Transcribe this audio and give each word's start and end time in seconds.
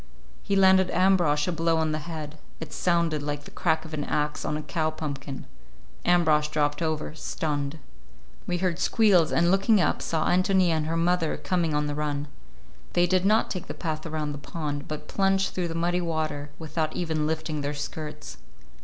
He 0.41 0.55
landed 0.55 0.89
Ambrosch 0.89 1.47
a 1.47 1.51
blow 1.51 1.77
on 1.77 1.91
the 1.91 1.99
head—it 1.99 2.73
sounded 2.73 3.21
like 3.21 3.43
the 3.43 3.51
crack 3.51 3.85
of 3.85 3.93
an 3.93 4.03
axe 4.03 4.43
on 4.43 4.57
a 4.57 4.63
cow 4.63 4.89
pumpkin. 4.89 5.45
Ambrosch 6.05 6.47
dropped 6.47 6.81
over, 6.81 7.13
stunned. 7.13 7.77
We 8.47 8.57
heard 8.57 8.79
squeals, 8.79 9.31
and 9.31 9.51
looking 9.51 9.79
up 9.79 10.01
saw 10.01 10.27
Ántonia 10.27 10.69
and 10.69 10.87
her 10.87 10.97
mother 10.97 11.37
coming 11.37 11.75
on 11.75 11.85
the 11.85 11.93
run. 11.93 12.27
They 12.93 13.05
did 13.05 13.27
not 13.27 13.51
take 13.51 13.67
the 13.67 13.75
path 13.75 14.07
around 14.07 14.31
the 14.31 14.39
pond, 14.39 14.87
but 14.87 15.07
plunged 15.07 15.53
through 15.53 15.67
the 15.67 15.75
muddy 15.75 16.01
water, 16.01 16.49
without 16.57 16.95
even 16.95 17.27
lifting 17.27 17.61
their 17.61 17.75
skirts. 17.75 18.37